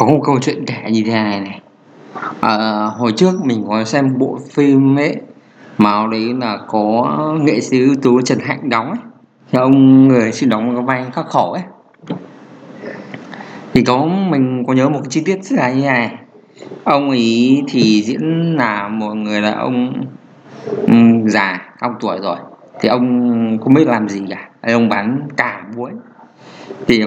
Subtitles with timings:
[0.00, 1.60] có một câu chuyện kể như thế này này.
[2.40, 2.56] À,
[2.98, 5.16] hồi trước mình có xem bộ phim ấy
[5.78, 8.98] mà đấy là có nghệ sĩ ưu tú Trần Hạnh đóng ấy.
[9.52, 11.62] Thì ông người xin đóng cái vai khắc khổ ấy.
[13.74, 16.16] Thì có mình có nhớ một cái chi tiết rất là như này.
[16.84, 20.04] Ông ấy thì diễn là một người là ông
[20.86, 22.36] um, già cao tuổi rồi.
[22.80, 24.48] Thì ông không biết làm gì cả.
[24.72, 25.90] Ông bán cả muối.
[26.86, 27.02] Thì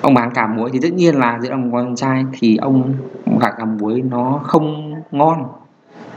[0.00, 2.94] ông bán cà muối thì tất nhiên là giữa ông con trai thì ông
[3.40, 5.44] gà cà muối nó không ngon.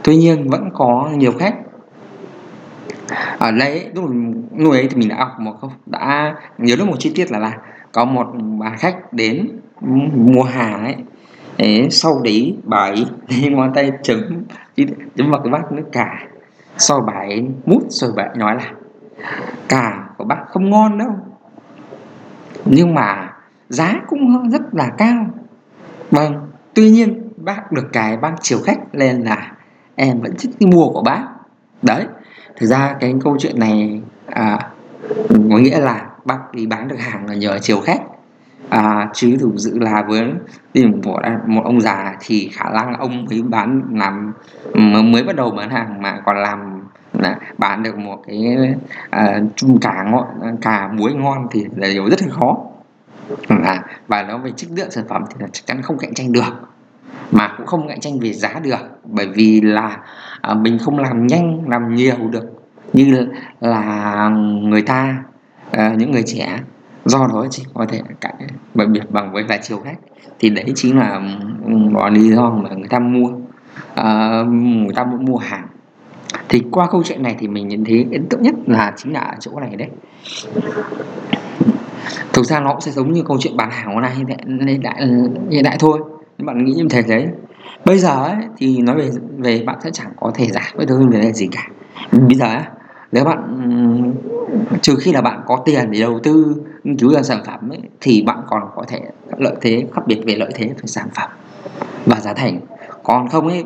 [0.04, 1.56] Tuy nhiên vẫn có nhiều khách.
[3.40, 4.10] Ở đây lúc
[4.58, 7.58] lúc ấy thì mình đã học một đã nhớ được một chi tiết là là
[7.92, 8.28] có một
[8.60, 9.60] bà khách đến
[10.16, 10.96] mua hàng ấy.
[11.58, 13.06] Đấy, sau đấy bà ấy
[13.42, 14.44] lấy ngón tay chấm
[15.16, 16.28] chấm vào cái bát nước cà.
[16.78, 18.72] Sau bà ấy mút rồi bà ấy nói là
[19.70, 21.12] cà của bác không ngon đâu.
[22.66, 23.35] Nhưng mà
[23.76, 25.26] giá cũng rất là cao.
[26.12, 26.34] Vâng
[26.74, 29.52] tuy nhiên bác được cái bác chiều khách nên là
[29.96, 31.24] em vẫn thích đi mua của bác.
[31.82, 32.06] Đấy
[32.56, 34.60] thực ra cái câu chuyện này à,
[35.30, 38.02] có nghĩa là bác đi bán được hàng là nhờ chiều khách.
[38.70, 40.24] À, chứ thực sự là với
[40.74, 44.34] tìm một, một ông già thì khả năng ông ấy bán làm
[45.12, 46.60] mới bắt đầu bán hàng mà còn làm
[47.14, 48.58] là bán được một cái
[49.10, 52.58] à, chung cả ngon cả muối ngon thì là điều rất là khó.
[53.30, 56.14] Ừ, à, và nó về chất lượng sản phẩm thì là chắc chắn không cạnh
[56.14, 56.54] tranh được
[57.32, 59.98] mà cũng không cạnh tranh về giá được bởi vì là
[60.42, 62.46] à, mình không làm nhanh làm nhiều được
[62.94, 63.28] như
[63.60, 64.30] là
[64.64, 65.24] người ta
[65.72, 66.60] à, những người trẻ.
[67.06, 68.36] Do đó chỉ có thể cạnh
[68.74, 69.98] bởi biệt bằng với là chiều khách.
[70.40, 71.22] Thì đấy chính là
[71.66, 73.32] ừ, đó lý do mà người ta mua
[73.96, 75.68] à, người ta muốn mua hàng
[76.50, 79.20] thì qua câu chuyện này thì mình nhìn thấy ấn tượng nhất là chính là
[79.20, 79.90] ở chỗ này đấy.
[82.34, 84.38] Thực ra nó cũng sẽ giống như câu chuyện bán hàng hôm nay hiện đại
[84.68, 85.08] hiện đại,
[85.50, 86.00] hiện đại thôi.
[86.38, 87.28] Nhưng bạn nghĩ như thế đấy.
[87.86, 90.98] Bây giờ ấy, thì nói về về bạn sẽ chẳng có thể giải quyết được
[90.98, 91.68] vấn đề gì cả.
[92.12, 92.64] Bây giờ ấy,
[93.12, 94.14] nếu bạn
[94.82, 97.82] trừ khi là bạn có tiền để đầu tư nghiên cứu ra sản phẩm ấy,
[98.02, 99.00] thì bạn còn có thể
[99.38, 101.30] lợi thế khác biệt về lợi thế về sản phẩm
[102.06, 102.60] và giá thành.
[103.04, 103.64] Còn không ấy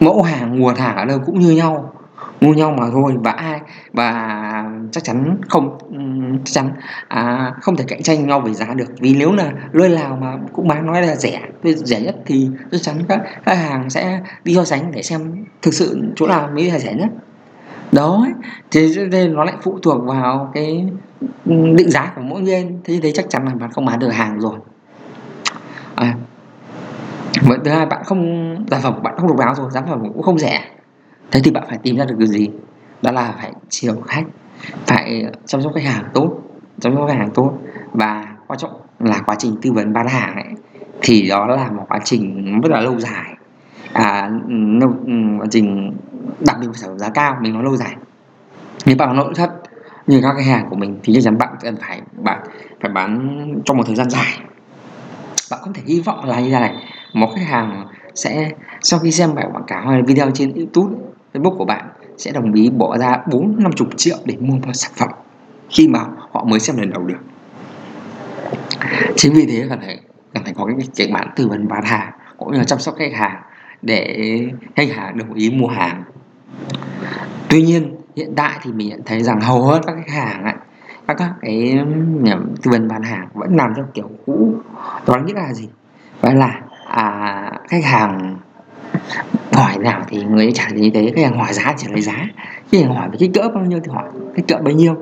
[0.00, 1.92] mẫu hàng nguồn hàng ở đâu cũng như nhau.
[2.40, 3.60] Mua nhau mà thôi và ai
[3.92, 5.78] và chắc chắn không
[6.44, 6.70] chắc chắn
[7.08, 8.88] à, không thể cạnh tranh nhau về giá được.
[9.00, 12.82] Vì nếu là nơi nào mà cũng bán nói là rẻ rẻ nhất thì chắc
[12.82, 16.70] chắn các khách hàng sẽ đi so sánh để xem thực sự chỗ nào mới
[16.70, 17.08] là rẻ nhất.
[17.92, 18.26] Đó
[18.70, 20.86] thì nên nó lại phụ thuộc vào cái
[21.46, 22.78] định giá của mỗi bên.
[22.84, 24.58] Thế thế chắc chắn là bạn không bán được hàng rồi.
[25.94, 26.14] À,
[27.42, 30.22] vậy thứ hai bạn không sản phẩm bạn không độc đáo rồi sản phẩm cũng
[30.22, 30.64] không rẻ.
[31.30, 32.50] Thế thì bạn phải tìm ra được cái gì?
[33.02, 34.24] Đó là phải chiều khách
[34.86, 36.38] phải chăm sóc khách hàng tốt
[36.80, 37.58] chăm sóc khách hàng tốt.
[37.92, 40.52] Và quan trọng là quá trình tư vấn bán hàng ấy
[41.02, 43.34] thì đó là một quá trình rất là lâu dài.
[43.92, 44.30] À,
[44.80, 45.92] lâu, ừ, quá trình
[46.40, 47.96] đặc biệt phải giá cao mình nói lâu dài.
[48.86, 49.50] Nếu bạn nội thất
[50.06, 52.40] như các cái hàng của mình thì chắc chắn bạn cần phải bạn
[52.80, 54.38] phải bán trong một thời gian dài.
[55.50, 56.74] Bạn không thể hy vọng là như thế này
[57.16, 58.50] một khách hàng sẽ
[58.80, 60.94] sau khi xem bài quảng cáo hay video trên youtube
[61.32, 64.72] facebook của bạn sẽ đồng ý bỏ ra bốn năm chục triệu để mua một
[64.74, 65.08] sản phẩm
[65.70, 66.00] khi mà
[66.32, 67.18] họ mới xem lần đầu được.
[69.16, 70.00] Chính vì thế cần phải
[70.34, 72.94] cần phải có cái kịch bản tư vấn bán hàng cũng như là chăm sóc
[72.98, 73.42] khách hàng
[73.82, 74.38] để
[74.76, 76.02] khách hàng đồng ý mua hàng.
[77.48, 80.54] Tuy nhiên hiện tại thì mình nhận thấy rằng hầu hết các khách hàng ấy,
[81.06, 81.78] các cái
[82.24, 84.54] ừ, tư vấn bán hàng vẫn làm theo kiểu cũ.
[85.06, 85.68] Đó nghĩa là gì?
[86.22, 86.60] Đó là
[86.96, 88.36] à, khách hàng
[89.52, 92.00] hỏi nào thì người ấy trả lời như thế khách hàng hỏi giá trả lấy
[92.00, 92.26] giá.
[92.72, 94.94] Khi hàng hỏi về kích cỡ bao nhiêu thì hỏi kích cỡ bấy nhiêu.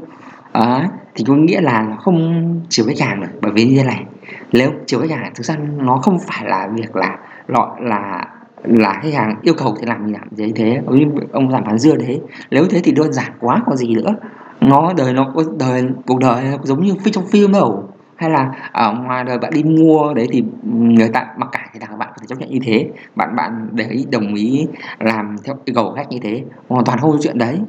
[0.52, 3.84] À, thì có nghĩa là nó không chiều khách hàng được bởi vì như thế
[3.84, 4.04] này
[4.52, 8.24] nếu chiều khách hàng thực ra nó không phải là việc là loại là
[8.64, 11.78] là khách hàng yêu cầu thì làm gì làm gì thế như ông làm bán
[11.78, 12.20] dưa thế.
[12.50, 14.16] Nếu thế thì đơn giản quá còn gì nữa.
[14.60, 18.70] Nó đời nó có đời cuộc đời giống như phim trong phim đâu hay là
[18.72, 22.08] ở ngoài đời bạn đi mua đấy thì người ta, mặc cả thì thằng bạn
[22.10, 24.66] có thể chấp nhận như thế, bạn bạn để đồng ý
[24.98, 27.60] làm theo yêu cầu khách như thế, hoàn toàn không có chuyện đấy.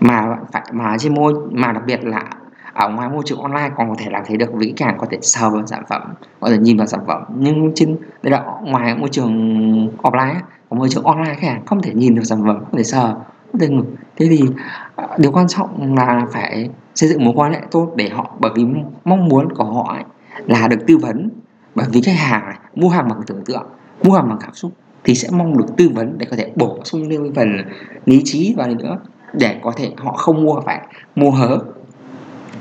[0.00, 2.24] Mà bạn phải, mà trên môi, mà đặc biệt là
[2.72, 5.18] ở ngoài môi trường online còn có thể làm thế được, vì càng có thể
[5.22, 6.02] sờ vào sản phẩm,
[6.40, 7.22] có thể nhìn vào sản phẩm.
[7.36, 9.32] Nhưng trên, đây là ngoài môi trường
[10.02, 10.34] offline
[10.68, 13.14] còn môi trường online khách hàng không thể nhìn được sản phẩm, không thể sờ
[13.52, 13.96] đừng.
[14.16, 14.40] thế thì
[14.96, 18.50] à, điều quan trọng là phải xây dựng mối quan hệ tốt để họ bởi
[18.54, 18.64] vì
[19.04, 20.04] mong muốn của họ ấy
[20.46, 21.28] là được tư vấn.
[21.74, 23.66] Bởi vì khách hàng này, mua hàng bằng tưởng tượng
[24.04, 24.72] mua hàng bằng cảm xúc
[25.04, 27.56] thì sẽ mong được tư vấn để có thể bổ sung thêm phần
[28.06, 28.98] lý trí vào nữa
[29.32, 30.80] để có thể họ không mua phải
[31.16, 31.58] mua hớ.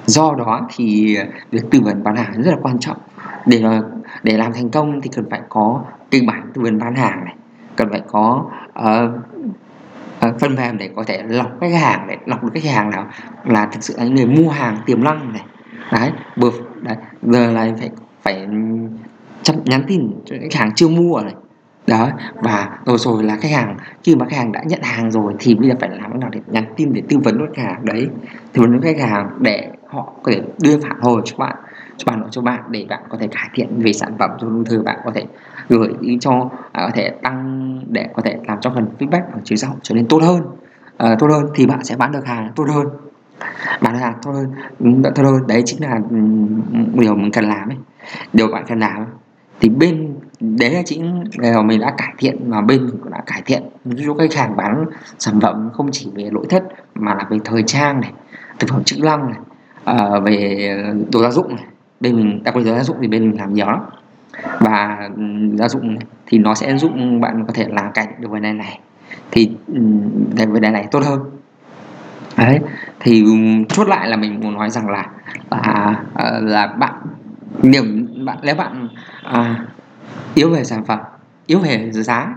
[0.06, 1.18] Do đó thì
[1.52, 2.98] việc tư vấn bán hàng rất là quan trọng.
[3.46, 3.82] Để mà
[4.24, 7.36] để làm thành công thì cần phải có kịch bản tư vấn bán hàng này
[7.76, 8.46] cần phải có
[8.80, 8.86] uh,
[10.40, 13.08] phần mềm để có thể lọc khách hàng để lọc được khách hàng nào
[13.46, 15.44] là thực sự là những người mua hàng tiềm năng này.
[15.92, 17.90] Đấy vừa đấy, giờ là phải
[18.24, 18.48] phải
[19.44, 21.34] chấp nhắn tin cho khách hàng chưa mua này.
[21.88, 25.34] Đó và rồi rồi là khách hàng khi mà khách hàng đã nhận hàng rồi
[25.40, 27.64] thì bây giờ phải làm thế nào để nhắn tin để tư vấn với khách
[27.64, 27.86] hàng?
[27.86, 28.08] Đấy
[28.54, 31.56] tư vấn với khách hàng để họ có thể đưa phản hồi cho bạn
[32.00, 34.66] cho luận cho bạn để bạn có thể cải thiện về sản phẩm cho ung
[34.66, 35.26] thư bạn có thể
[35.70, 39.40] gửi đi cho à, có thể tăng để có thể làm cho phần feedback của
[39.44, 40.42] chính sau trở nên tốt hơn.
[40.98, 42.88] À, tốt hơn thì bạn sẽ bán được hàng tốt hơn.
[43.82, 45.48] Bán được hàng tốt hơn ừ, tốt hơn.
[45.48, 46.18] Đấy chính là ừ,
[46.94, 47.78] điều mình cần làm ấy.
[48.34, 49.06] Điều bạn cần làm
[49.62, 53.24] thì bên đấy là chính là mình đã cải thiện mà bên mình cũng đã
[53.26, 53.64] cải thiện.
[53.86, 54.86] Giúp khách hàng bán
[55.20, 56.64] sản phẩm không chỉ về nội thất
[56.96, 58.12] mà là về thời trang này
[58.60, 59.40] thực phẩm chức năng này
[59.84, 60.70] à, về
[61.12, 61.66] đồ gia dụng này
[62.00, 63.80] bên mình đặc biệt là gia dụng thì bên mình làm nhiều lắm.
[64.60, 65.24] Và ừ,
[65.56, 66.92] gia dụng thì nó sẽ giúp
[67.22, 68.80] bạn có thể làm cạnh được vấn đề này.
[69.32, 69.82] Thì ừ,
[70.38, 71.20] cái vấn đề này tốt hơn.
[72.38, 72.60] Đấy
[73.00, 73.30] thì ừ,
[73.70, 75.06] chốt lại là mình muốn nói rằng là
[75.50, 76.04] là
[76.42, 76.94] là bạn
[77.64, 78.88] điểm bạn nếu bạn
[79.24, 79.66] à,
[80.36, 81.00] yếu về sản phẩm
[81.48, 82.36] yếu về giá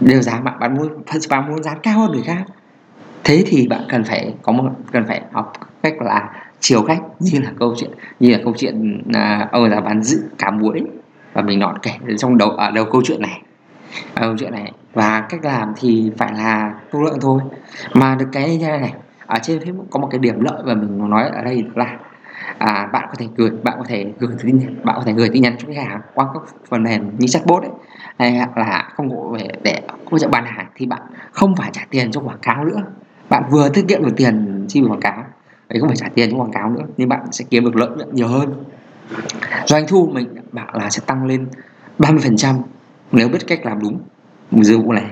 [0.00, 0.88] đều giá bạn bạn muốn
[1.30, 2.44] bạn muốn giá cao hơn người khác
[3.24, 5.52] thế thì bạn cần phải có một cần phải học
[5.84, 7.90] cách là chiều khách như là câu chuyện
[8.20, 10.82] như là câu chuyện à, ông là bán dự cả muối
[11.32, 13.42] và mình nói kể trong đầu ở đầu câu chuyện này.
[14.14, 14.72] Ở câu chuyện này.
[14.94, 17.40] Và cách làm thì phải là thu lượng thôi.
[17.94, 18.94] Mà được cái như này này
[19.26, 21.98] ở trên Facebook có một cái điểm lợi mà mình nói ở đây là
[22.58, 25.42] à, bạn có thể gửi bạn có thể gửi tin bạn có thể gửi tin
[25.42, 27.70] nhắn cho khách hàng qua các phần mềm như chatbot ấy
[28.18, 31.02] hay là công cụ về để hỗ trợ bán hàng thì bạn
[31.32, 32.82] không phải trả tiền cho quảng cáo nữa.
[33.28, 35.24] Bạn vừa tiết kiệm được tiền chi quảng cáo
[35.68, 37.88] đấy không phải trả tiền cho quảng cáo nữa nhưng bạn sẽ kiếm được lợi
[37.96, 38.54] nhuận nhiều hơn.
[39.66, 41.46] Doanh thu mình bảo là sẽ tăng lên
[41.98, 42.54] 30%
[43.12, 43.98] nếu biết cách làm đúng
[44.64, 45.04] dịch vụ này.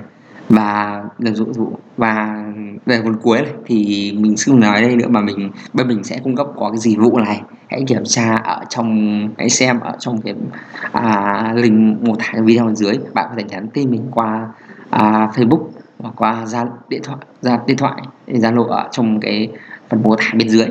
[0.48, 2.44] Và lần dụ dụ và
[2.86, 6.18] về phần cuối này thì mình xin nói đây nữa mà mình bên mình sẽ
[6.24, 7.42] cung cấp có cái dịch vụ này.
[7.68, 10.34] Hãy kiểm tra ở trong hãy xem ở trong cái
[10.92, 12.98] à, link mô tả video bên dưới.
[13.14, 14.48] Bạn có thể nhắn tin mình qua
[14.90, 15.64] à, Facebook
[15.98, 19.48] hoặc qua ra điện thoại ra điện thoại zalo ở trong cái
[19.92, 20.66] phần mô tả bên dưới.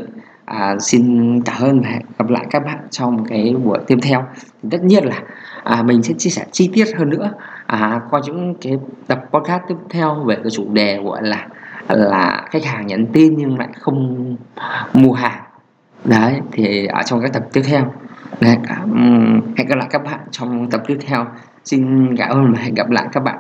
[0.46, 4.26] À, xin cảm ơn và hẹn gặp lại các bạn trong cái buổi tiếp theo.
[4.64, 5.22] Thì tất nhiên là
[5.64, 7.34] à, mình sẽ chia sẻ chi tiết hơn nữa
[7.66, 8.78] à, qua những cái
[9.08, 11.48] tập podcast tiếp theo về cái chủ đề gọi là
[11.88, 14.36] là khách hàng nhắn tin nhưng lại không
[14.94, 15.44] mua hàng.
[16.06, 17.94] Đấy thì ở trong các tập tiếp theo.
[18.40, 18.56] À,
[19.58, 21.26] hẹn gặp lại các bạn trong tập tiếp theo.
[21.66, 23.38] Xin cảm ơn và hẹn gặp lại các bạn.